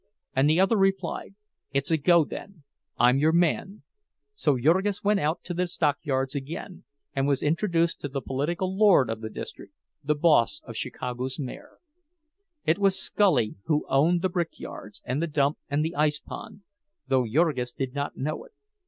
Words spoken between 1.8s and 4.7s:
a go, then; I'm your man." So